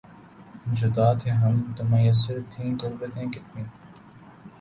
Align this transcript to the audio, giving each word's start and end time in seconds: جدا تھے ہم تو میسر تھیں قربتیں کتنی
جدا 0.79 1.07
تھے 1.19 1.31
ہم 1.41 1.55
تو 1.75 1.83
میسر 1.91 2.37
تھیں 2.51 2.71
قربتیں 2.79 3.27
کتنی 3.33 3.63